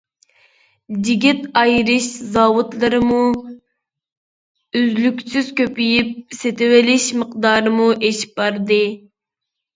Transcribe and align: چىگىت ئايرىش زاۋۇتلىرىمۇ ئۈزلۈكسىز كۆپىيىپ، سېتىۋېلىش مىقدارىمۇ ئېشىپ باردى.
چىگىت 1.09 1.43
ئايرىش 1.59 2.07
زاۋۇتلىرىمۇ 2.37 3.19
ئۈزلۈكسىز 4.81 5.53
كۆپىيىپ، 5.61 6.11
سېتىۋېلىش 6.41 7.07
مىقدارىمۇ 7.21 7.89
ئېشىپ 7.99 8.35
باردى. 8.43 8.83